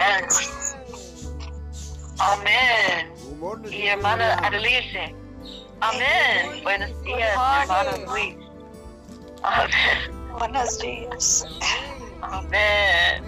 [0.00, 0.24] Amén.
[2.18, 3.12] Amén.
[3.70, 5.14] Y hermana Adelice.
[5.80, 6.62] Amén.
[6.62, 8.36] Buenos días, hermano Luis.
[9.42, 10.32] Amén.
[10.38, 11.44] Buenos días.
[12.22, 13.24] Amén.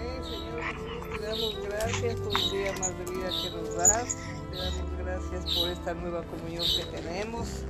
[1.11, 4.17] Te damos gracias por un día más de vida que nos das.
[4.49, 7.65] Te damos gracias por esta nueva comunión que tenemos.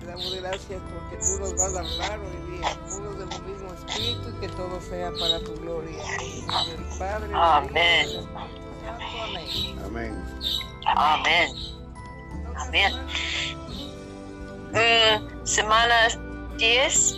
[0.00, 4.28] Te damos gracias porque tú nos vas a hablar hoy día, puros del mismo espíritu
[4.28, 6.02] y que todo sea para tu gloria.
[6.68, 7.30] Del Padre.
[7.34, 8.06] Amén.
[9.24, 9.46] Amén.
[9.84, 10.24] Amén.
[10.86, 11.48] Amén.
[12.56, 12.92] Amén.
[14.72, 16.08] Mm, semana
[16.58, 17.16] 10,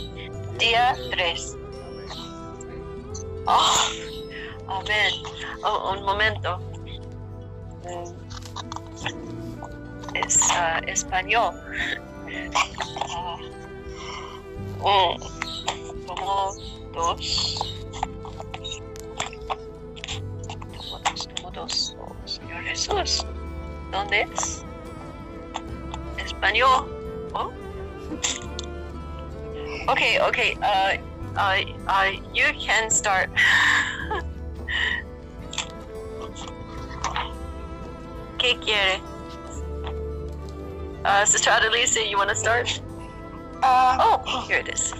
[0.58, 1.56] día 3.
[3.46, 3.88] Oh,
[4.68, 5.12] amén.
[5.64, 6.58] Oh, un momento.
[7.84, 8.32] Mm,
[10.14, 11.54] Es ah, español.
[13.10, 13.36] Ah,
[14.82, 16.54] mm, tomo
[16.92, 17.74] dos.
[20.76, 21.96] Tomo dos, tomo dos.
[22.00, 23.26] Oh, Señor Jesús.
[23.90, 24.64] ¿Dónde es?
[26.18, 26.88] Español.
[27.34, 27.50] Oh.
[29.88, 30.56] Okay, okay.
[30.62, 30.96] Uh,
[31.36, 33.30] uh, uh, you can start.
[38.38, 39.00] ¿Qué quiere?
[41.04, 42.81] Uh, Sister Adelise, you want to start?
[43.62, 44.92] Ah, Oh, here it is.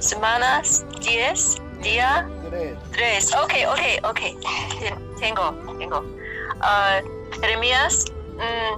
[0.00, 2.76] Semanas 10, día Tres.
[2.92, 3.34] Tres.
[3.36, 4.20] Ok, ok, ok.
[4.80, 6.02] Ten- Tengo, tengo.
[6.62, 7.00] Ah,
[7.40, 8.74] Jeremías mm,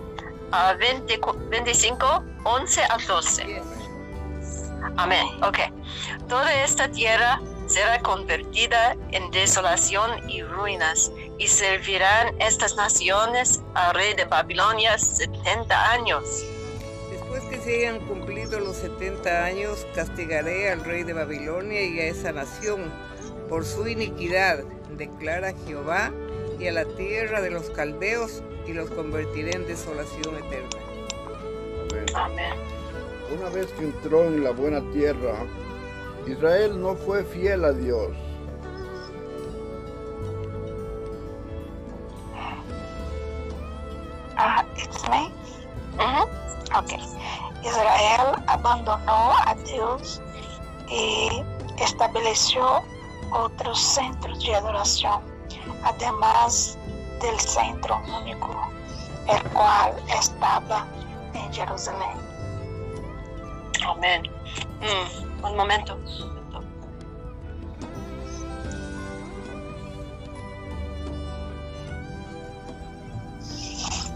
[0.53, 3.45] ah, 20 cu- 25, 11 a 12.
[3.47, 3.63] Yes.
[4.97, 5.27] Amén.
[5.43, 5.59] Ok.
[6.29, 11.13] Toda esta tierra será convertida en desolación y ruinas,
[11.43, 16.45] y servirán estas naciones al rey de Babilonia 70 años.
[17.11, 22.07] Después que se hayan cumplido los 70 años, castigaré al rey de Babilonia y a
[22.07, 22.93] esa nación
[23.49, 24.63] por su iniquidad,
[24.97, 26.13] declara Jehová,
[26.61, 30.79] y a la tierra de los caldeos, y los convertiré en desolación eterna.
[31.91, 32.07] Amén.
[32.15, 32.55] Amén.
[33.37, 35.45] Una vez que entró en la buena tierra,
[36.25, 38.13] Israel no fue fiel a Dios.
[47.73, 50.21] Israel abandonó a Dios
[50.91, 51.43] y
[51.79, 52.83] estableció
[53.33, 55.23] otros centros de adoración,
[55.83, 56.77] además
[57.23, 58.55] del centro único,
[59.27, 60.87] el cual estaba
[61.33, 62.19] en Jerusalén.
[63.87, 64.23] Amén.
[64.81, 65.99] Mm, un momento.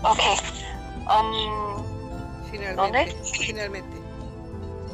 [0.03, 0.21] Ok.
[1.09, 2.06] Um,
[2.51, 3.31] Finalmente, ¿Dónde?
[3.45, 3.97] finalmente,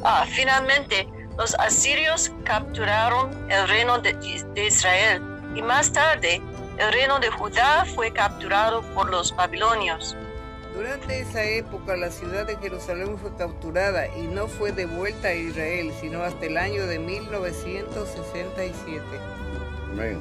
[0.03, 4.13] ah, finalmente, los asirios capturaron el reino de,
[4.53, 5.21] de Israel
[5.55, 6.41] y más tarde
[6.77, 10.17] el reino de Judá fue capturado por los babilonios.
[10.75, 15.93] durante esa época la ciudad de Jerusalén fue capturada y no fue devuelta a Israel,
[16.01, 18.99] sino hasta el año de 1967.
[19.91, 20.19] Amén.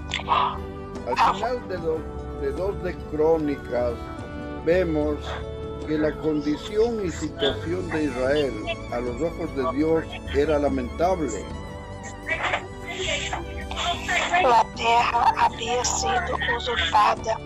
[1.09, 2.01] Al final de, do-
[2.43, 3.95] de dos de crónicas
[4.67, 5.17] vemos
[5.87, 8.53] que la condición y situación de Israel
[8.93, 10.05] a los ojos de Dios
[10.35, 11.45] era lamentable.
[14.43, 17.37] La tierra había sido usurpada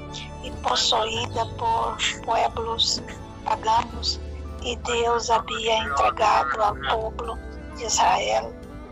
[0.42, 3.02] y poseída por pueblos
[3.44, 4.20] paganos
[4.62, 7.38] y Dios había entregado al pueblo
[7.76, 8.46] de Israel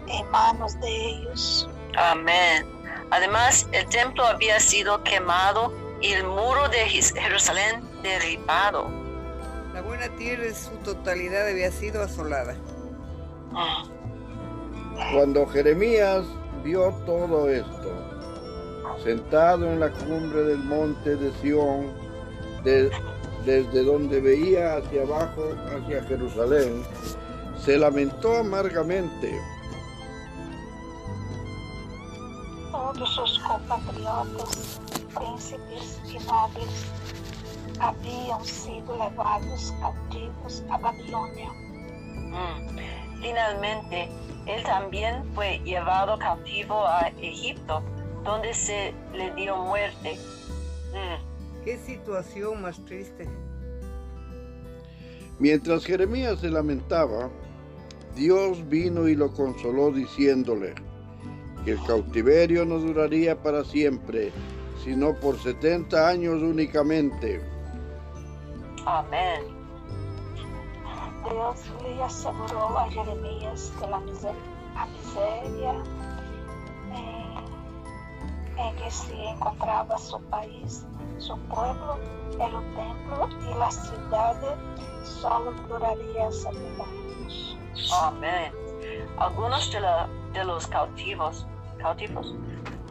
[0.06, 1.68] en manos de ellos.
[1.96, 2.66] Amén.
[3.10, 9.03] Además, el templo había sido quemado y el muro de Jerusalén derribado.
[9.74, 12.54] La buena tierra en su totalidad había sido asolada.
[15.12, 16.24] Cuando Jeremías
[16.62, 17.92] vio todo esto,
[19.02, 21.92] sentado en la cumbre del monte de Sión,
[22.62, 22.90] de-
[23.44, 25.42] desde donde veía hacia abajo,
[25.76, 26.84] hacia Jerusalén,
[27.58, 29.38] se lamentó amargamente.
[32.70, 34.80] Todos sus compatriotas,
[35.14, 36.86] príncipes y nobles
[37.80, 41.50] habían sido levados cautivos a Babilonia.
[41.52, 43.20] Mm.
[43.20, 44.08] Finalmente,
[44.46, 47.82] él también fue llevado cautivo a Egipto,
[48.22, 50.16] donde se le dio muerte.
[50.92, 51.64] Mm.
[51.64, 53.26] Qué situación más triste.
[55.38, 57.30] Mientras Jeremías se lamentaba,
[58.14, 60.74] Dios vino y lo consoló diciéndole
[61.64, 64.30] que el cautiverio no duraría para siempre,
[64.84, 67.53] sino por 70 años únicamente.
[68.86, 69.42] Amén.
[71.24, 74.36] Deus lhe assegurou a Jeremias que a miséria,
[74.76, 75.72] a miséria
[76.92, 77.44] em
[78.56, 80.86] en que se encontraba su país,
[81.18, 81.98] su pueblo,
[82.32, 84.36] el templo y la ciudad
[85.02, 87.58] solo duraría 70 años.
[88.02, 88.52] Amén.
[89.16, 91.46] Algunos de, la- de los cautivos,
[91.78, 92.34] cautivos,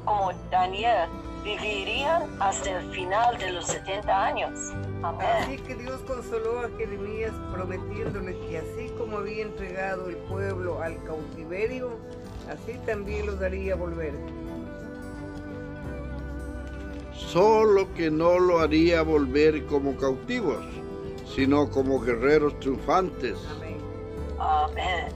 [0.06, 1.07] como Daniel,
[1.44, 4.74] vivirían hasta el final de los 70 años.
[5.03, 5.27] Amén.
[5.41, 11.03] Así que Dios consoló a Jeremías prometiéndole que así como había entregado el pueblo al
[11.03, 11.97] cautiverio,
[12.50, 14.13] así también los daría volver.
[17.13, 20.63] Solo que no lo haría volver como cautivos,
[21.35, 23.38] sino como guerreros triunfantes.
[23.57, 23.77] Amén.
[24.39, 25.07] Amén.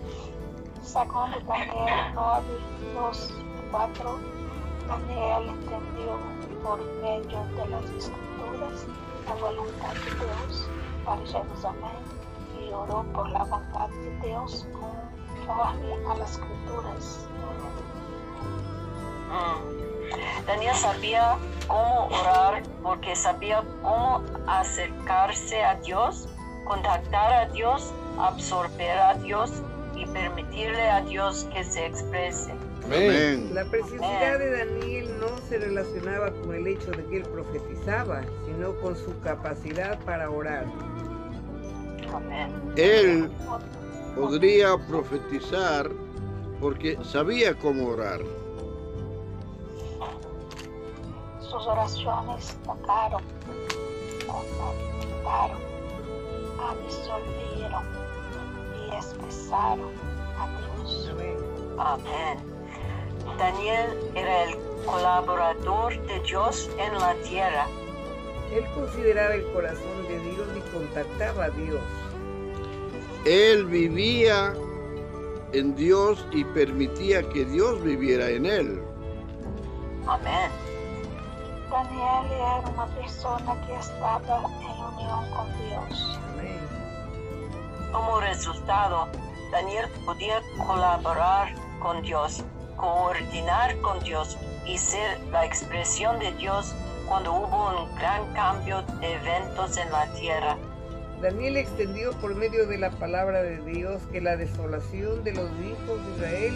[0.83, 2.45] Segundo Daniel 9,
[2.94, 3.33] 2,
[3.72, 4.19] 4,
[4.88, 6.18] Daniel entendió
[6.63, 8.86] por medio de las escrituras
[9.28, 10.70] la voluntad de Dios
[11.06, 12.18] para Jerusalén
[12.60, 17.28] y oró por la voluntad de Dios conforme a las escrituras.
[19.30, 20.46] Mm.
[20.46, 21.38] Daniel sabía
[21.68, 26.30] cómo orar porque sabía cómo acercarse a Dios,
[26.66, 29.52] contactar a Dios, absorber a Dios
[29.96, 32.54] y permitirle a Dios que se exprese.
[32.86, 33.50] Amén.
[33.54, 38.22] La preciosidad de Daniel no se relacionaba con el hecho de que él profetizaba,
[38.57, 40.65] sino con su capacidad para orar.
[42.75, 43.30] Él
[44.15, 45.92] podría profetizar
[46.59, 48.21] porque sabía cómo orar.
[51.39, 53.21] Sus oraciones tocaron,
[54.25, 55.62] contactaron,
[56.59, 57.83] absorbieron
[58.89, 59.92] y expresaron
[60.39, 61.13] a Dios.
[61.77, 62.39] Amén.
[63.38, 67.68] Daniel era el colaborador de Dios en la tierra.
[68.52, 71.82] Él consideraba el corazón de Dios y contactaba a Dios.
[73.26, 74.54] Él vivía
[75.54, 78.82] en Dios y permitía que Dios viviera en él.
[80.08, 80.50] Amén.
[81.70, 86.20] Daniel era una persona que estaba en unión con Dios.
[86.34, 87.92] Amén.
[87.92, 89.08] Como resultado,
[89.52, 92.44] Daniel podía colaborar con Dios,
[92.78, 96.74] coordinar con Dios y ser la expresión de Dios
[97.07, 100.57] cuando hubo un gran cambio de eventos en la tierra.
[101.21, 106.06] Daniel extendió por medio de la palabra de Dios que la desolación de los hijos
[106.06, 106.54] de Israel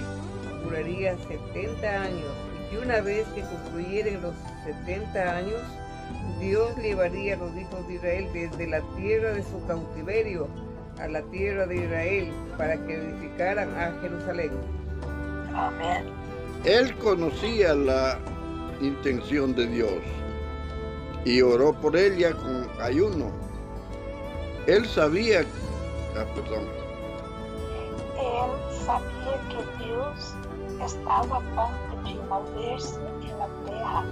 [0.64, 5.62] duraría 70 años y que una vez que concluyeran los 70 años,
[6.40, 10.48] Dios llevaría a los hijos de Israel desde la tierra de su cautiverio
[11.00, 14.52] a la tierra de Israel para que edificaran a Jerusalén.
[15.56, 16.06] Amén.
[16.66, 18.20] Él conocía la
[18.82, 20.21] intención de Dios
[21.26, 23.32] y oró por ella con ayuno.
[24.68, 25.42] Él sabía,
[26.16, 26.68] ah, perdón,
[28.18, 30.36] Él sabía que Dios
[30.84, 34.04] estaba a punto de moverse en la tierra,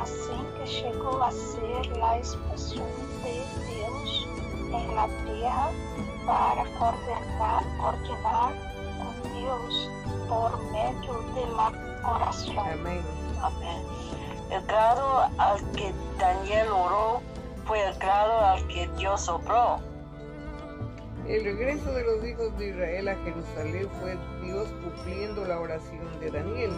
[0.00, 2.88] así que llegó a ser la expresión
[3.22, 3.42] de
[3.74, 4.28] Dios
[4.72, 5.70] en la tierra
[6.26, 8.52] para coordinar, coordinar
[8.98, 9.90] con Dios
[10.28, 11.72] por medio de la
[12.06, 12.58] oración.
[12.58, 13.02] Amén.
[13.42, 14.23] Amén.
[14.50, 17.22] El grado al que Daniel oró
[17.66, 19.78] fue el grado al que Dios obró.
[21.26, 26.30] El regreso de los hijos de Israel a Jerusalén fue Dios cumpliendo la oración de
[26.30, 26.72] Daniel.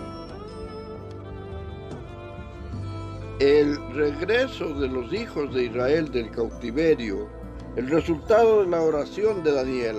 [3.39, 7.29] el regreso de los hijos de Israel del cautiverio,
[7.77, 9.97] el resultado de la oración de Daniel.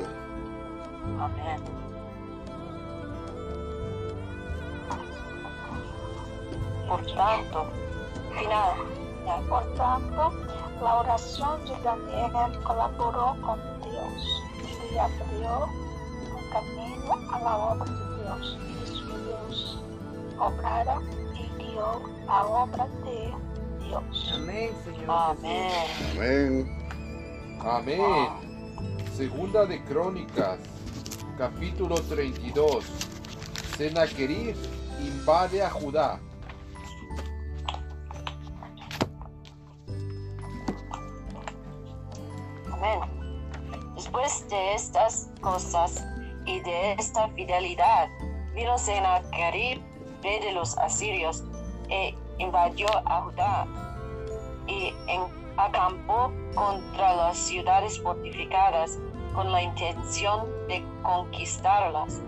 [1.20, 1.77] Amén.
[7.18, 7.66] Por tanto,
[8.38, 8.74] final.
[9.50, 10.32] Por tanto,
[10.84, 14.44] la oración de Daniel colaboró con Dios
[14.94, 18.58] y abrió un camino a la obra de Dios.
[18.84, 19.84] Y su Dios
[20.38, 21.02] obrara
[21.34, 23.34] y guió la obra de
[23.84, 24.32] Dios.
[24.36, 25.10] Amén, Señor.
[25.10, 25.72] Amén.
[26.14, 26.78] Amén.
[27.66, 28.30] Amén.
[29.16, 30.60] Segunda de Crónicas,
[31.36, 32.86] capítulo 32.
[33.76, 34.56] Sennacherib
[35.00, 36.20] invade a Judá.
[43.96, 46.06] Después de estas cosas
[46.46, 48.08] y de esta fidelidad,
[48.54, 49.82] vino Sennacherib,
[50.24, 51.44] rey de los asirios,
[51.90, 53.68] e invadió a Judá
[54.68, 54.94] y
[55.58, 59.00] acampó contra las ciudades fortificadas
[59.34, 62.22] con la intención de conquistarlas.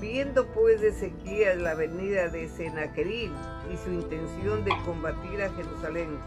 [0.00, 3.32] Viendo pues Ezequías la venida de Sennacherib
[3.72, 6.18] y su intención de combatir a Jerusalén,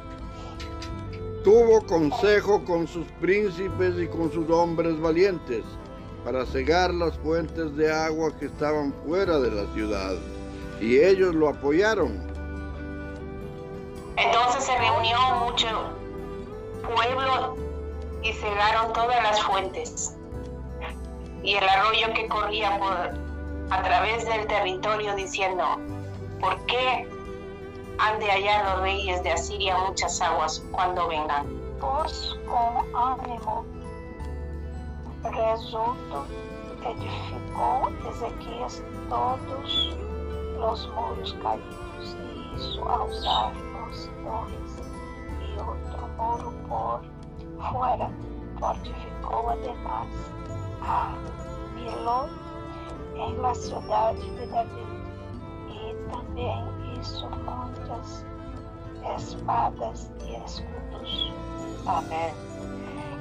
[1.48, 5.64] Tuvo consejo con sus príncipes y con sus hombres valientes
[6.26, 10.16] para cegar las fuentes de agua que estaban fuera de la ciudad.
[10.82, 12.22] Y ellos lo apoyaron.
[14.18, 15.68] Entonces se reunió mucho
[16.84, 17.56] pueblo
[18.24, 20.18] y cegaron todas las fuentes
[21.44, 25.64] y el arroyo que corría por a través del territorio diciendo,
[26.42, 27.08] ¿por qué
[28.00, 31.48] han de hallar los reyes de Asiria muchas aguas cuando vengan?
[31.80, 33.66] Pues con ánimo
[35.24, 36.26] resuelto
[36.86, 39.98] edificó Ezequías todos
[40.60, 44.82] los muros caídos y hizo alzar los torres
[45.42, 47.02] y otro muro por
[47.72, 48.10] fuera.
[48.60, 50.08] Fortificó además
[50.82, 51.16] a
[51.76, 52.28] Miló
[53.16, 54.88] en la ciudad de David
[55.70, 58.26] y también hizo muchas
[59.18, 61.34] espadas y escudos.
[61.86, 62.34] Amén.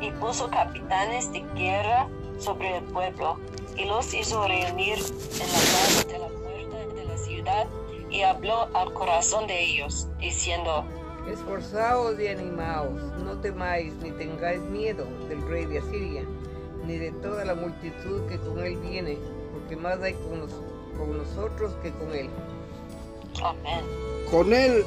[0.01, 3.39] Y puso capitanes de guerra sobre el pueblo
[3.77, 7.67] y los hizo reunir en la base de la puerta de la ciudad
[8.11, 10.85] y habló al corazón de ellos, diciendo,
[11.31, 16.23] Esforzaos y animaos, no temáis ni tengáis miedo del rey de Asiria,
[16.87, 19.19] ni de toda la multitud que con él viene,
[19.53, 22.31] porque más hay con nosotros que con él.
[23.43, 23.85] Amén.
[24.31, 24.85] Con él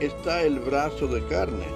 [0.00, 1.66] está el brazo de carne,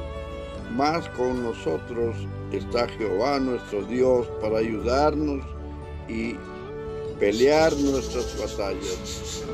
[0.72, 2.16] mas con nosotros
[2.52, 5.44] está Jehová nuestro Dios para ayudarnos
[6.08, 6.36] y
[7.18, 9.44] pelear nuestras batallas.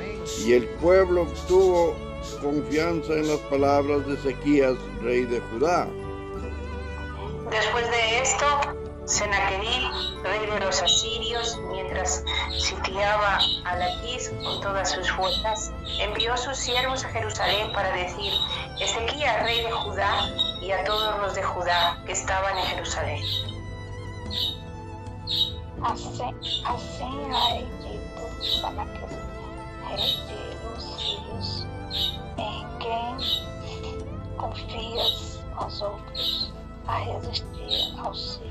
[0.45, 1.95] Y el pueblo tuvo
[2.43, 5.89] confianza en las palabras de Ezequías, rey de Judá.
[7.51, 12.23] Después de esto, Sennacherib, rey de los asirios, mientras
[12.59, 18.31] sitiaba a Laquis con todas sus fuerzas, envió a sus siervos a Jerusalén para decir,
[18.79, 20.29] Ezequías, rey de Judá,
[20.61, 23.25] y a todos los de Judá que estaban en Jerusalén.
[25.83, 26.35] Assim
[26.67, 26.75] há
[27.81, 29.25] dito Sanaquerib,
[29.89, 31.67] rei de los sírios,
[32.37, 36.53] em quem confias aos outros
[36.87, 38.13] a resistir ao.
[38.13, 38.48] Mm.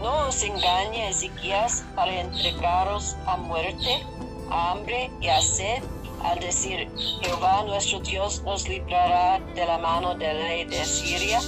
[0.00, 4.04] No os engañe Ezequías para entregaros a muerte,
[4.50, 5.82] a hambre y a sed,
[6.24, 6.88] al decir,
[7.22, 11.40] Jehová nuestro Dios nos librará de la mano del rey de Asiria.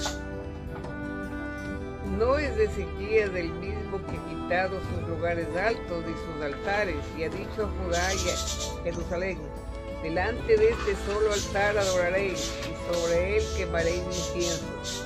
[2.19, 7.29] No es Ezequías el mismo que quitado sus lugares altos y sus altares, y ha
[7.29, 9.39] dicho a Judá y a Jerusalén,
[10.03, 15.05] delante de este solo altar adoraréis, y sobre él quemaréis incienso.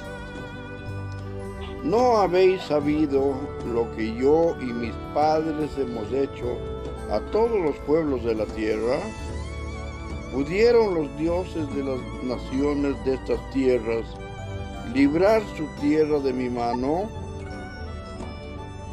[1.82, 6.58] ¿No habéis sabido lo que yo y mis padres hemos hecho
[7.10, 8.98] a todos los pueblos de la tierra?
[10.32, 14.04] ¿Pudieron los dioses de las naciones de estas tierras
[14.92, 17.08] librar su tierra de mi mano?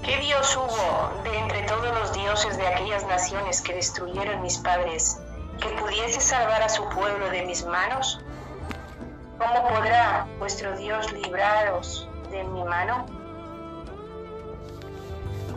[0.03, 5.17] ¿Qué Dios hubo de entre todos los dioses de aquellas naciones que destruyeron mis padres,
[5.59, 8.21] que pudiese salvar a su pueblo de mis manos?
[9.37, 13.05] ¿Cómo podrá vuestro Dios libraros de mi mano?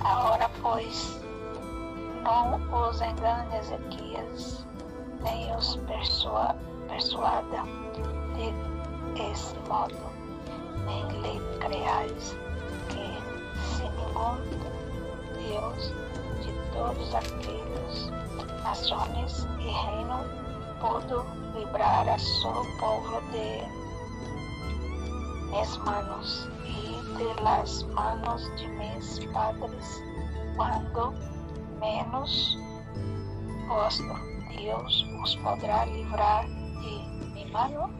[0.04, 1.20] Agora, pois,
[2.24, 4.66] não os engane Ezequias,
[5.22, 6.56] nem os persua,
[6.88, 7.62] persuada
[8.34, 8.52] de
[9.22, 9.94] esse modo,
[10.84, 12.36] nem lhe creais
[12.88, 13.22] que
[13.64, 14.38] se nenhum
[15.34, 15.94] Deus
[16.44, 18.10] de todos aqueles
[18.64, 20.24] nações e reino
[20.80, 21.24] pudo
[21.58, 23.66] livrar a seu povo de
[25.50, 30.02] mis manos y de las manos de mis padres,
[30.56, 31.12] cuando
[31.80, 32.56] menos
[33.66, 34.14] vuestro
[34.56, 37.90] Dios os podrá livrar de mi mano.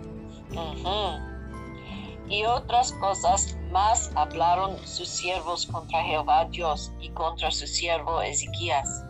[2.29, 9.08] Y otras cosas más hablaron sus siervos contra Jehová Dios y contra su siervo Ezequías.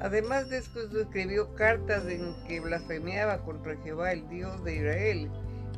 [0.00, 5.30] Además de esto, escribió cartas en que blasfemeaba contra Jehová, el Dios de Israel,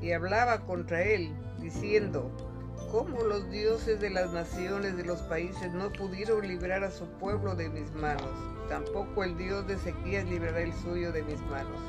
[0.03, 2.31] y hablaba contra él, diciendo,
[2.91, 7.55] ¿cómo los dioses de las naciones de los países no pudieron librar a su pueblo
[7.55, 8.33] de mis manos?
[8.69, 11.81] Tampoco el Dios de Ezequías librará el suyo de mis manos.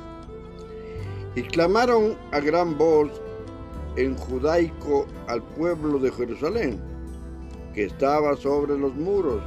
[1.36, 3.22] Y clamaron a gran voz
[3.96, 6.80] en judaico al pueblo de Jerusalén,
[7.74, 9.44] que estaba sobre los muros,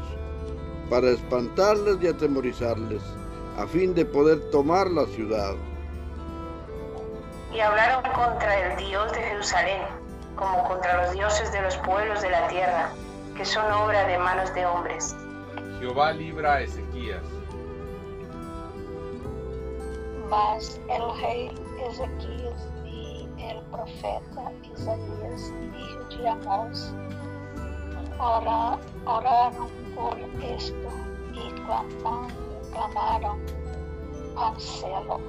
[0.91, 3.03] para espantarles y atemorizarles,
[3.59, 5.55] a fin de poder tomar la ciudad.
[7.53, 9.83] Y hablaron contra el Dios de Jerusalén,
[10.37, 12.91] como contra los dioses de los pueblos de la tierra,
[13.37, 15.15] que son obra de manos de hombres.
[15.81, 17.23] Jehová libra a Ezequías.
[20.31, 21.51] Mas el rey
[21.91, 26.95] Ezequías y el profeta Isaías, hijo de Amós,
[28.19, 29.69] ora- oraron
[30.03, 30.89] por esto
[31.33, 31.53] y
[32.73, 33.41] clamaron,
[34.37, 35.21] al cielo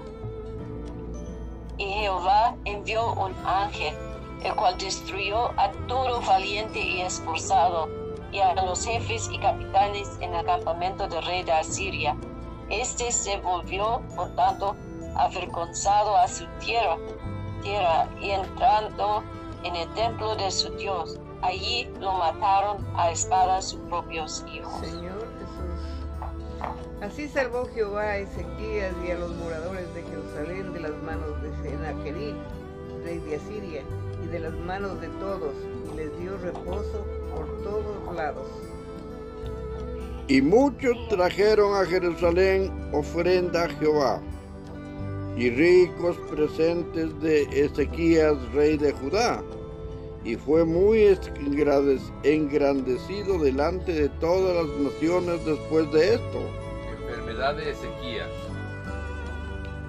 [1.78, 3.96] y Jehová envió un ángel,
[4.44, 7.90] el cual destruyó a todo valiente y esforzado,
[8.32, 12.16] y a los jefes y capitanes en el campamento del rey de Asiria.
[12.70, 14.76] Este se volvió, por tanto,
[15.16, 16.98] avergonzado a su tierra,
[17.62, 19.24] tierra y entrando
[19.64, 24.80] en el templo de su Dios, allí lo mataron a espada sus propios hijos.
[24.80, 25.94] Señor Jesús.
[27.02, 31.52] Así salvó Jehová a Ezequías y a los moradores de Jerusalén de las manos de
[31.62, 32.36] Sennacherib,
[33.04, 33.84] rey de Asiria,
[34.24, 35.54] y de las manos de todos,
[35.92, 38.48] y les dio reposo por todos lados.
[40.30, 44.22] Y muchos trajeron a Jerusalén ofrenda a Jehová
[45.36, 49.44] y ricos presentes de Ezequías, rey de Judá,
[50.24, 51.18] y fue muy
[52.24, 56.40] engrandecido delante de todas las naciones después de esto.
[57.02, 58.30] Enfermedad de Ezequías.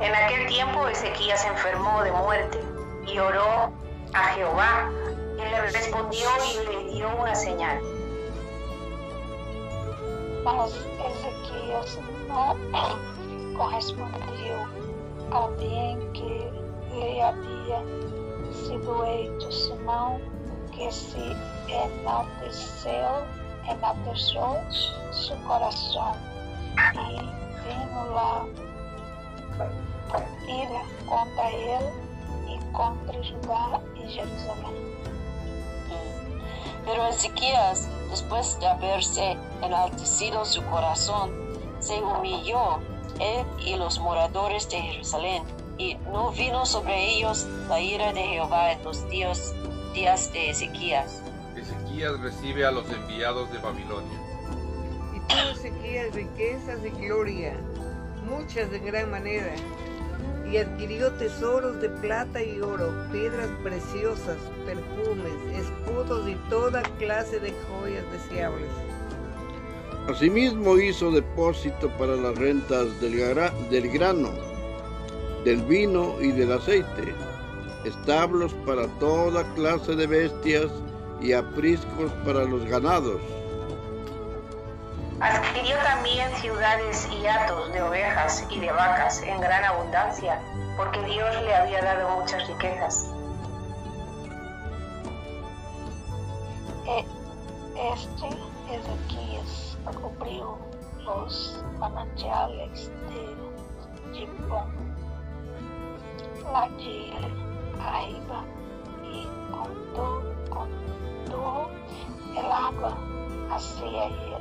[0.00, 2.58] En aquel tiempo Ezequías se enfermó de muerte
[3.06, 3.72] y oró
[4.12, 4.90] a Jehová.
[5.38, 7.80] Él le respondió y le dio una señal.
[10.44, 11.98] Mas Ezequías
[12.28, 12.56] no
[13.58, 14.84] correspondió
[15.30, 16.50] ao bem que
[16.92, 17.82] lhe havia
[18.64, 20.20] sido hecho, senão
[20.72, 21.36] que se
[21.68, 23.26] enalteceu,
[23.68, 24.56] enalteceu
[25.12, 26.16] seu coração.
[26.94, 28.46] E vino lá
[30.48, 31.92] ira contra ele
[32.48, 34.94] e contra Judá e Jerusalém.
[36.84, 41.32] Pero Ezequías, después de haberse enaltecido su corazón,
[41.78, 42.80] se humilló
[43.20, 45.44] él y los moradores de Jerusalén,
[45.78, 49.54] y no vino sobre ellos la ira de Jehová en los días,
[49.92, 51.20] días de Ezequías.
[51.56, 54.18] Ezequías recibe a los enviados de Babilonia.
[55.14, 57.54] Y tuvo Ezequías riquezas y gloria,
[58.28, 59.54] muchas de gran manera,
[60.50, 67.52] y adquirió tesoros de plata y oro, piedras preciosas, perfumes, escudos y toda clase de
[67.68, 68.70] joyas deseables.
[70.08, 73.16] Asimismo hizo depósito para las rentas del,
[73.70, 74.53] del grano,
[75.44, 77.14] del vino y del aceite,
[77.84, 80.70] establos para toda clase de bestias
[81.20, 83.20] y apriscos para los ganados.
[85.20, 90.40] Adquirió también ciudades y atos de ovejas y de vacas en gran abundancia,
[90.76, 93.06] porque Dios le había dado muchas riquezas.
[96.86, 97.04] E,
[97.94, 98.26] este
[98.70, 100.58] Ezequías cubrió
[101.04, 104.83] los manantiales de Gibón,
[106.52, 107.12] la de
[107.80, 108.44] Aiba,
[109.02, 111.70] y contó, contó
[112.36, 112.96] el agua
[113.50, 114.34] hacia el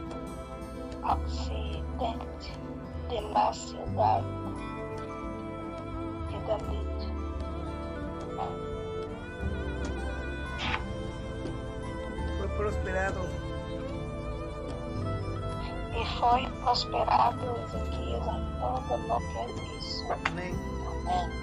[1.04, 2.52] occidente
[3.10, 4.22] de la ciudad
[6.30, 6.84] de David.
[12.38, 13.22] Fue prosperado
[15.94, 20.14] y fue prosperado Ezequías en todo lo que él hizo.
[20.26, 20.56] Amén.
[21.06, 21.43] Amén.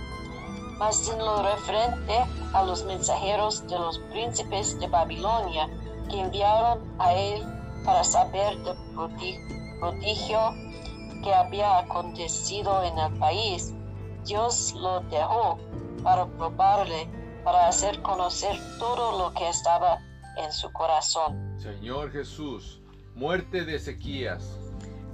[0.81, 5.69] Mas en lo referente a los mensajeros de los príncipes de Babilonia
[6.09, 7.45] que enviaron a él
[7.85, 8.77] para saber del
[9.79, 10.39] prodigio
[11.23, 13.75] que había acontecido en el país,
[14.25, 15.59] Dios lo dejó
[16.03, 17.11] para probarle,
[17.45, 19.99] para hacer conocer todo lo que estaba
[20.39, 21.59] en su corazón.
[21.59, 22.81] Señor Jesús,
[23.15, 24.70] muerte de Ezequías.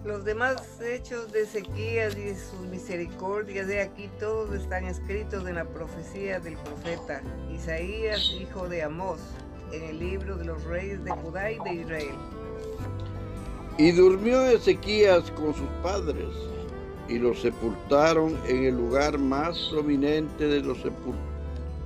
[0.07, 5.65] Los demás hechos de Ezequías y sus misericordias de aquí todos están escritos en la
[5.65, 9.19] profecía del profeta Isaías, hijo de Amós,
[9.73, 12.15] en el libro de los reyes de Judá y de Israel.
[13.79, 16.29] Y durmió Ezequías con sus padres,
[17.09, 20.79] y los sepultaron en el lugar más prominente de los,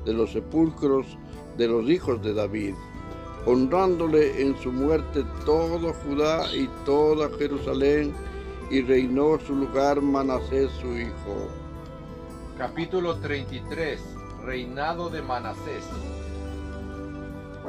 [0.05, 1.07] de los sepulcros
[1.57, 2.75] de los hijos de David,
[3.47, 8.15] honrándole en su muerte todo Judá y toda Jerusalén,
[8.71, 11.49] y reinó su lugar Manasés su hijo.
[12.57, 14.01] Capítulo 33.
[14.45, 15.85] Reinado de Manasés.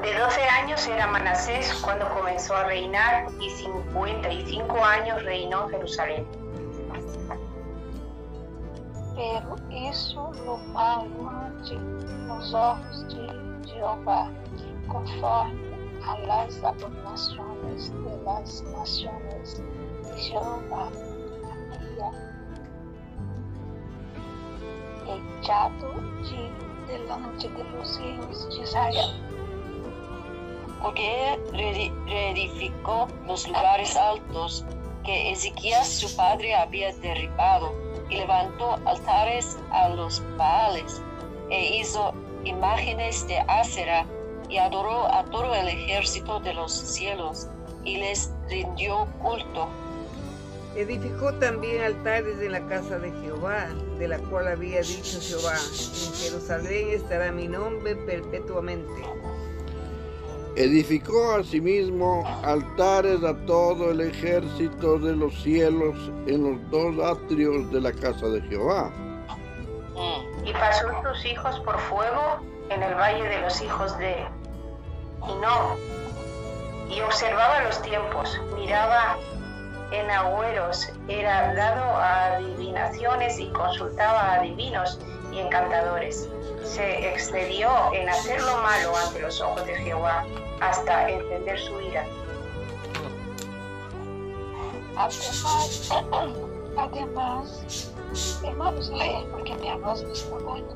[0.02, 6.26] De 12 años era Manasés cuando comenzó a reinar y 55 años reinó en Jerusalén.
[9.16, 11.76] Pero hizo lo malo ante
[12.28, 14.32] los ojos de Jehová,
[14.92, 15.72] conforme
[16.06, 19.64] a las abominaciones de las naciones
[20.04, 20.90] de Jehová
[25.42, 25.94] echado
[26.88, 29.22] de delante de los hijos de Israel.
[30.82, 34.66] porque reedificó los lugares altos
[35.04, 37.72] que Ezequías su padre había derribado
[38.10, 41.02] y levantó altares a los Baales
[41.50, 42.14] e hizo
[42.46, 44.06] imágenes de Acera
[44.52, 47.48] y adoró a todo el ejército de los cielos
[47.86, 49.70] y les rindió culto.
[50.76, 56.14] Edificó también altares en la casa de Jehová, de la cual había dicho Jehová, en
[56.14, 59.04] Jerusalén estará mi nombre perpetuamente.
[60.58, 65.96] Edificó asimismo altares a todo el ejército de los cielos
[66.28, 68.92] en los dos atrios de la casa de Jehová.
[70.44, 74.26] Y pasó sus hijos por fuego en el valle de los hijos de
[75.28, 75.78] Hinnom.
[76.90, 79.18] Y observaba los tiempos, miraba
[79.92, 85.00] en agüeros, era dado a adivinaciones y consultaba a divinos
[85.32, 86.28] y encantadores.
[86.64, 90.26] Se excedió en hacer lo malo ante los ojos de Jehová
[90.62, 92.06] hasta entender su ira.
[94.96, 95.90] Además,
[96.78, 97.92] además,
[98.44, 100.68] hermanos, leen porque voz no está buena.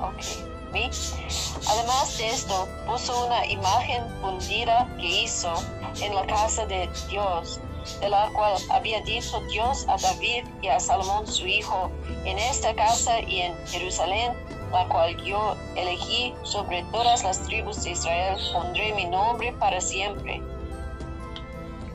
[0.00, 0.49] Ok.
[0.72, 5.52] Además de esto, puso una imagen fundida que hizo
[6.00, 7.60] en la casa de Dios,
[8.00, 11.90] de la cual había dicho Dios a David y a Salomón su hijo,
[12.24, 14.32] en esta casa y en Jerusalén,
[14.70, 20.40] la cual yo elegí sobre todas las tribus de Israel, pondré mi nombre para siempre.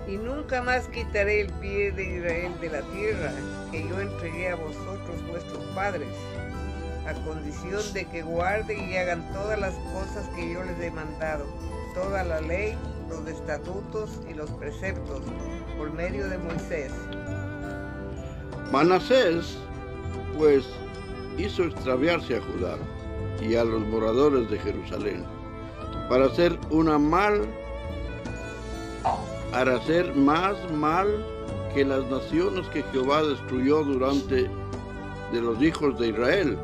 [0.07, 3.33] Y nunca más quitaré el pie de Israel de la tierra
[3.71, 6.09] que yo entregué a vosotros vuestros padres,
[7.07, 11.45] a condición de que guarden y hagan todas las cosas que yo les he mandado,
[11.93, 12.75] toda la ley,
[13.09, 15.21] los estatutos y los preceptos,
[15.77, 16.91] por medio de Moisés.
[18.71, 19.57] Manasés,
[20.37, 20.65] pues,
[21.37, 22.77] hizo extraviarse a Judá
[23.41, 25.23] y a los moradores de Jerusalén,
[26.09, 27.45] para hacer una mal,
[29.51, 31.07] para hacer más mal
[31.73, 34.49] que las naciones que Jehová destruyó durante
[35.31, 36.57] de los hijos de Israel.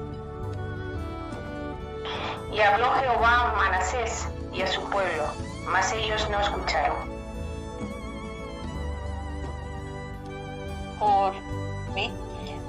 [2.61, 5.23] Y habló Jehová a Manasés y a su pueblo,
[5.65, 7.09] mas ellos no escucharon.
[10.99, 11.33] por
[11.95, 12.13] mí,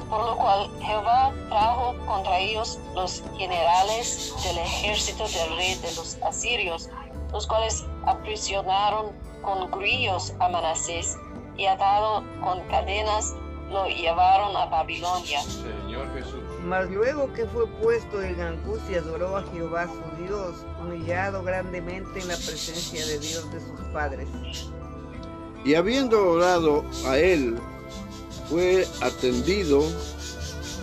[0.09, 6.17] por lo cual Jehová trajo contra ellos los generales del ejército del rey de los
[6.23, 6.89] asirios,
[7.31, 11.19] los cuales aprisionaron con grillos a Manasés
[11.59, 13.35] y atado con cadenas
[13.71, 15.43] lo llevaron a Babilonia.
[15.43, 16.42] Señor Jesús.
[16.65, 22.29] Mas luego que fue puesto en angustia, adoró a Jehová su Dios, humillado grandemente en
[22.29, 24.29] la presencia de Dios de sus padres.
[25.65, 27.59] Y habiendo orado a él,
[28.49, 29.83] fue atendido,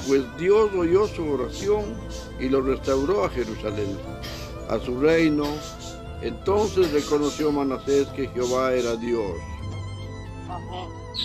[0.08, 1.98] pues Dios oyó su oración
[2.40, 3.98] y lo restauró a Jerusalén,
[4.70, 5.46] a su reino.
[6.22, 9.32] Entonces reconoció Manasés que Jehová era Dios.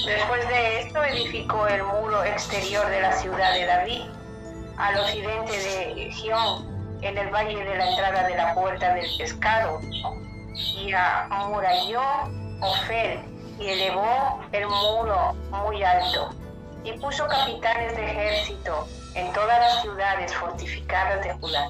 [0.06, 4.02] Después de esto edificó el muro exterior de la ciudad de David,
[4.76, 9.80] al occidente de Gión, en el valle de la entrada de la puerta del pescado,
[10.54, 12.02] y amuralló
[12.60, 13.20] Ofel,
[13.58, 16.30] y elevó el muro muy alto,
[16.82, 21.68] y puso capitanes de ejército en todas las ciudades fortificadas de Judá.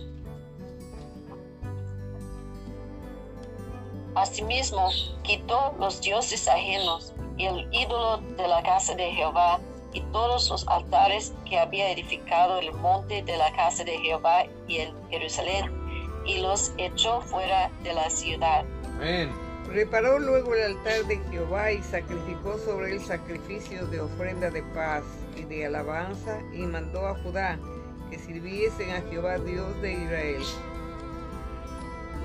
[4.14, 4.90] Asimismo,
[5.22, 9.58] quitó los dioses ajenos y el ídolo de la casa de Jehová
[9.94, 14.78] y todos los altares que había edificado el monte de la casa de Jehová y
[14.78, 15.70] en Jerusalén,
[16.26, 18.64] y los echó fuera de la ciudad.
[18.96, 19.30] Amén.
[19.68, 25.02] Reparó luego el altar de Jehová y sacrificó sobre él sacrificios de ofrenda de paz
[25.36, 27.58] y de alabanza y mandó a Judá
[28.10, 30.42] que sirviesen a Jehová Dios de Israel.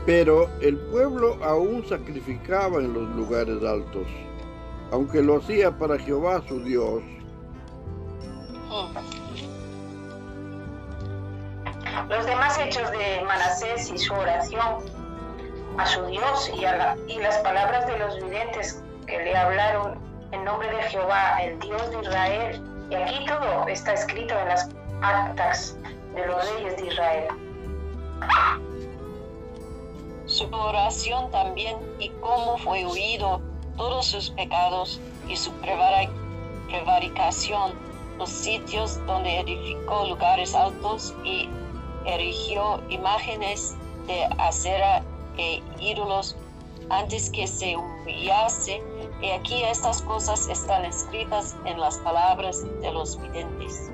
[0.05, 4.07] Pero el pueblo aún sacrificaba en los lugares altos,
[4.91, 7.01] aunque lo hacía para Jehová su Dios.
[12.69, 14.85] Hechos de Manasés y su oración
[15.79, 19.97] a su Dios y, a las palabras de los videntes que le hablaron
[20.31, 22.61] en nombre de Jehová, el Dios de Israel.
[22.91, 24.69] Y aquí todo está escrito en las
[25.01, 25.75] actas
[26.13, 27.27] de los reyes de Israel.
[30.27, 33.41] Su oración también y cómo fue huido
[33.77, 35.51] todos sus pecados y su
[36.67, 37.73] prevaricación,
[38.19, 41.49] los sitios donde edificó lugares altos y
[42.05, 43.75] erigió imágenes
[44.07, 45.03] de acera
[45.37, 46.35] e ídolos
[46.89, 48.81] antes que se humillase.
[49.21, 53.91] Y aquí estas cosas están escritas en las palabras de los videntes.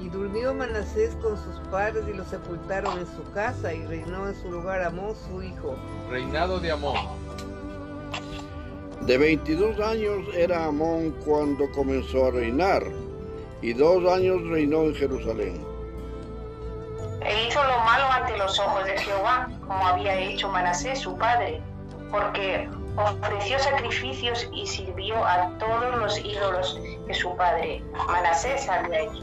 [0.00, 4.34] Y durmió Manasés con sus padres y lo sepultaron en su casa y reinó en
[4.42, 5.76] su lugar Amós su hijo.
[6.08, 6.96] Reinado de Amón.
[9.02, 12.84] De 22 años era Amón cuando comenzó a reinar,
[13.62, 15.69] y dos años reinó en Jerusalén.
[17.30, 21.62] E hizo lo malo ante los ojos de Jehová, como había hecho Manasés su padre,
[22.10, 29.22] porque ofreció sacrificios y sirvió a todos los ídolos que su padre Manasés había hecho.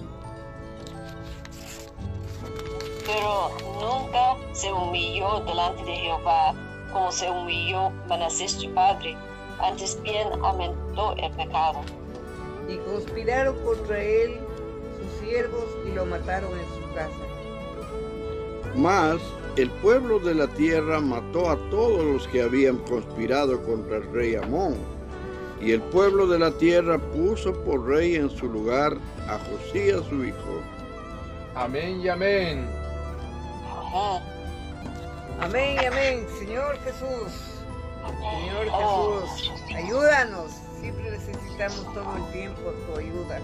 [3.06, 6.54] Pero nunca se humilló delante de Jehová
[6.94, 9.18] como se humilló Manasés su padre,
[9.60, 11.82] antes bien aumentó el pecado.
[12.70, 14.40] Y conspiraron contra él
[14.98, 17.27] sus siervos y lo mataron en su casa.
[18.78, 19.20] Mas
[19.56, 24.36] el pueblo de la tierra mató a todos los que habían conspirado contra el rey
[24.36, 24.76] Amón.
[25.60, 28.96] Y el pueblo de la tierra puso por rey en su lugar
[29.28, 30.62] a Josías su hijo.
[31.56, 32.68] Amén y amén.
[33.68, 34.22] Ajá.
[35.42, 37.58] Amén y amén, Señor Jesús.
[38.20, 40.52] Señor Jesús, ayúdanos.
[40.80, 43.40] Siempre necesitamos todo el tiempo tu ayuda.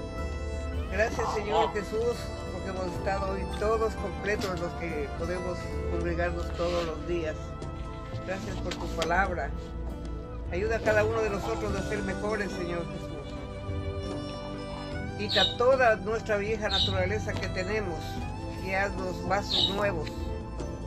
[0.92, 2.16] Gracias, Señor Jesús,
[2.64, 5.58] porque hemos estado hoy todos completos los que podemos
[5.92, 7.36] congregarnos todos los días.
[8.26, 9.50] Gracias por tu palabra.
[10.52, 13.10] Ayuda a cada uno de nosotros a ser mejores, Señor Jesús.
[15.18, 18.00] Quita toda nuestra vieja naturaleza que tenemos
[18.66, 20.10] y haznos vasos nuevos,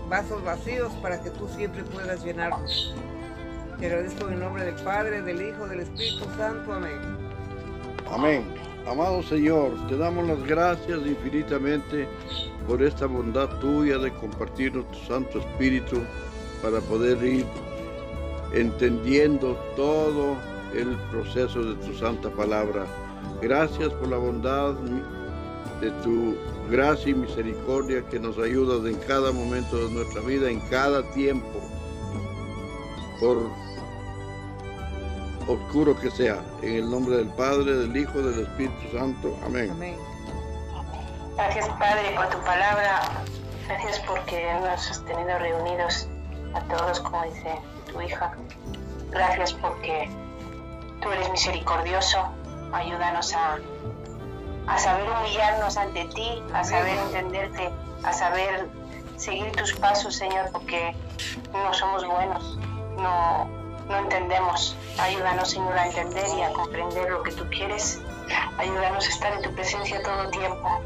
[0.08, 2.94] vasos vacíos para que tú siempre puedas llenarnos.
[3.78, 6.72] Te agradezco en nombre del Padre, del Hijo, del Espíritu Santo.
[6.72, 7.00] Amén.
[8.10, 8.75] Amén.
[8.86, 12.06] Amado Señor, te damos las gracias infinitamente
[12.68, 15.96] por esta bondad tuya de compartirnos tu Santo Espíritu
[16.62, 17.44] para poder ir
[18.52, 20.36] entendiendo todo
[20.72, 22.86] el proceso de tu santa palabra.
[23.42, 24.74] Gracias por la bondad
[25.80, 26.36] de tu
[26.70, 31.60] gracia y misericordia que nos ayudas en cada momento de nuestra vida, en cada tiempo,
[33.18, 33.50] por
[35.48, 36.40] oscuro que sea.
[36.62, 39.36] En el nombre del Padre, del Hijo, del Espíritu Santo.
[39.44, 39.70] Amén.
[39.70, 39.96] Amén.
[41.36, 43.02] Gracias Padre por tu palabra.
[43.68, 46.08] Gracias porque nos has tenido reunidos
[46.54, 47.58] a todos, como dice
[47.92, 48.32] tu hija.
[49.10, 50.08] Gracias porque
[51.02, 52.18] tú eres misericordioso.
[52.72, 53.58] Ayúdanos a,
[54.66, 57.70] a saber humillarnos ante ti, a saber entenderte,
[58.02, 58.68] a saber
[59.16, 60.94] seguir tus pasos, Señor, porque
[61.52, 62.58] no somos buenos,
[62.96, 63.48] no,
[63.88, 64.76] no entendemos.
[64.98, 68.00] Ayúdanos, Señor, a entender y a comprender lo que tú quieres.
[68.58, 70.80] Ayúdanos a estar en tu presencia todo el tiempo.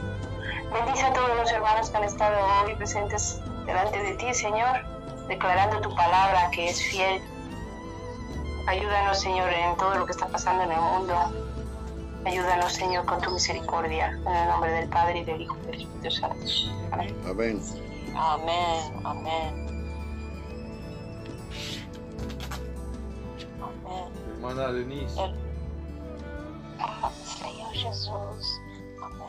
[0.72, 4.84] Bendice a todos los hermanos que han estado hoy presentes delante de ti, Señor,
[5.28, 7.22] declarando tu palabra que es fiel.
[8.66, 11.14] Ayúdanos, Señor, en todo lo que está pasando en el mundo.
[12.24, 14.08] Ayúdanos, Señor, con tu misericordia.
[14.26, 16.46] En el nombre del Padre y del Hijo y del Espíritu Santo.
[16.92, 17.16] Amén.
[17.26, 17.60] Amén.
[18.14, 19.79] Amén, amén.
[24.54, 25.14] Denise.
[27.24, 28.60] Senhor Jesus,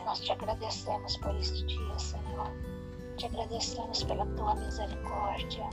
[0.06, 2.52] nós te agradecemos por este dia, Senhor.
[3.18, 5.70] Te agradecemos pela tua misericórdia.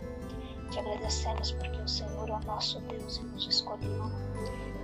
[0.71, 4.11] Te agradecemos porque o Senhor é o nosso Deus e nos escolheu.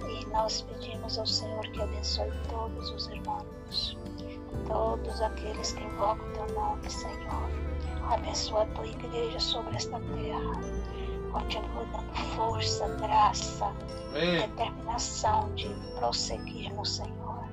[0.09, 3.99] E nós pedimos ao Senhor que abençoe todos os irmãos,
[4.67, 7.51] todos aqueles que invocam teu nome, Senhor.
[8.11, 11.04] Abençoa a tua igreja sobre esta terra.
[11.35, 13.67] Continua dando força, graça,
[14.11, 14.37] Amém.
[14.39, 15.69] determinação de
[15.99, 17.49] prosseguir no Senhor.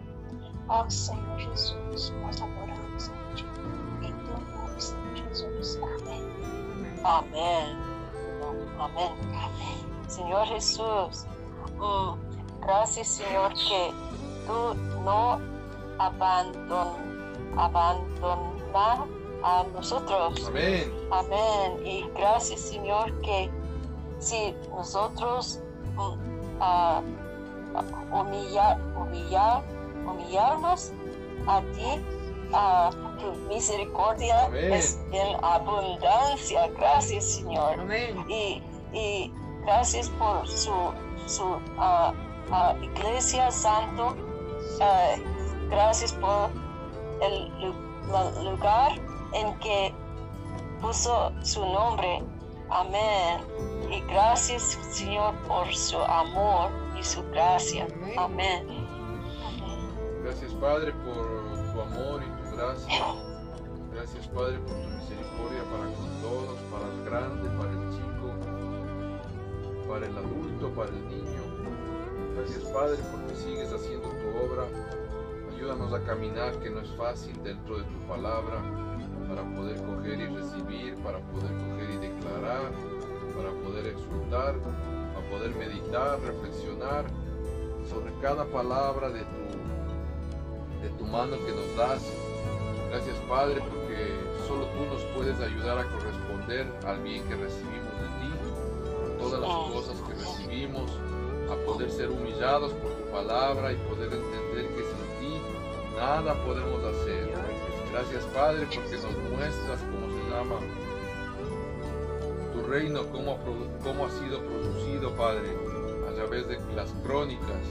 [0.70, 3.44] Ó Senhor Jesus, nós adoramos a Ti.
[4.04, 5.80] Em Teu nome, Senhor Jesus.
[5.82, 6.24] Amém.
[7.04, 7.76] Amén.
[8.80, 9.16] Amén.
[10.08, 11.26] Señor Jesús,
[11.78, 12.20] mm,
[12.62, 13.92] gracias Señor que
[15.04, 15.42] no
[15.98, 16.98] abandon,
[17.58, 19.10] abandonas
[19.44, 20.48] a nosotros.
[20.48, 20.94] Amén.
[21.10, 21.84] Amén.
[21.84, 23.50] Y gracias Señor que
[24.22, 25.60] si nosotros
[25.96, 27.02] mm, ah,
[28.14, 29.64] humillar, humillar,
[30.06, 30.94] humillarnos
[31.48, 32.00] a ti,
[32.54, 34.74] a tu misericordia Amén.
[34.74, 36.68] es en abundancia.
[36.78, 37.80] Gracias Señor.
[37.80, 38.24] Amén.
[38.30, 38.62] Y,
[38.94, 39.34] y
[39.66, 40.72] gracias por su,
[41.26, 42.14] su ah,
[42.82, 44.16] iglesia santo.
[45.70, 46.50] Gracias por
[47.22, 47.52] el
[48.44, 48.92] lugar
[49.34, 49.94] en que
[50.82, 52.24] puso su nombre.
[52.72, 53.42] Amén.
[53.92, 57.86] Y gracias, Señor, por su amor y su gracia.
[58.18, 58.66] Amén.
[60.24, 63.06] Gracias, Padre, por tu amor y tu gracia.
[63.94, 68.32] Gracias, Padre, por tu misericordia para con todos, para el grande, para el chico,
[69.90, 71.42] para el adulto, para el niño.
[72.38, 74.66] Gracias, Padre, porque sigues haciendo tu obra.
[75.54, 78.64] Ayúdanos a caminar, que no es fácil dentro de tu palabra,
[79.32, 82.72] para poder coger y recibir, para poder coger y declarar,
[83.34, 87.06] para poder exultar, para poder meditar, reflexionar
[87.90, 92.04] sobre cada palabra de tu, de tu mano que nos das.
[92.90, 98.08] Gracias Padre porque solo tú nos puedes ayudar a corresponder al bien que recibimos de
[98.20, 98.32] ti,
[99.16, 100.92] a todas las cosas que recibimos,
[101.50, 105.42] a poder ser humillados por tu palabra y poder entender que sin ti
[105.96, 107.51] nada podemos hacer.
[107.92, 110.56] Gracias Padre porque nos muestras cómo se llama
[112.54, 115.50] tu reino, cómo, ha sido producido Padre
[116.10, 117.62] a través de las crónicas.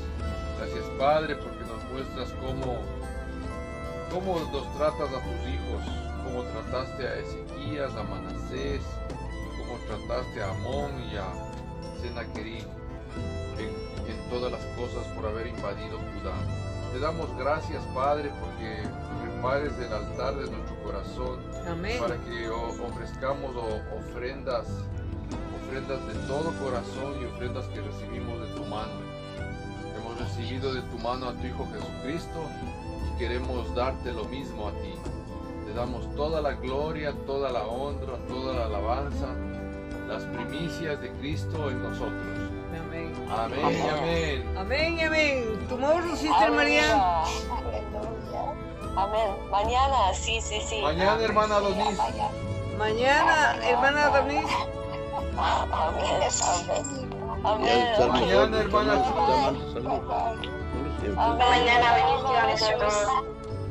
[0.59, 2.81] Gracias Padre porque nos muestras cómo,
[4.13, 5.83] cómo nos tratas a tus hijos,
[6.23, 8.83] cómo trataste a Ezequías, a Manasés,
[9.59, 11.33] cómo trataste a Amón y a
[12.03, 12.59] Senaquerí
[13.59, 13.91] en,
[14.31, 16.70] todas las cosas por haber invadido Judá.
[16.93, 18.83] Te damos gracias, Padre, porque
[19.25, 21.39] repares el altar de nuestro corazón
[22.01, 23.55] para que ofrezcamos
[23.97, 24.67] ofrendas,
[25.63, 28.91] ofrendas de todo corazón y ofrendas que recibimos de tu mano.
[29.97, 32.43] Hemos recibido de tu mano a tu Hijo Jesucristo
[33.07, 34.95] y queremos darte lo mismo a ti.
[35.67, 39.29] Te damos toda la gloria, toda la honra, toda la alabanza,
[40.09, 42.40] las primicias de Cristo en nosotros.
[43.31, 43.65] Amén.
[43.65, 44.59] Amén, amén.
[44.59, 45.67] Amén, amén.
[45.69, 47.23] Tomorrow, Sister María.
[48.97, 49.31] Amén.
[49.51, 50.81] Mañana, sí, sí, sí.
[50.83, 51.99] Mañana, hermana Donis.
[52.77, 54.51] Mañana, hermana Donis.
[55.39, 56.29] Amén.
[57.45, 58.11] Amén.
[58.11, 58.95] Mañana, hermana
[61.17, 63.09] Mañana, bendiciones a todos.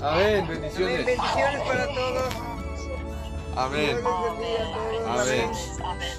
[0.01, 1.05] Amén, bendiciones.
[1.05, 2.33] Bendiciones para todos.
[3.57, 3.97] Amén.
[4.05, 4.71] Amén.
[5.05, 5.51] Amén.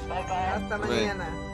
[0.09, 0.37] Bye bye.
[0.37, 1.50] Hasta mañana.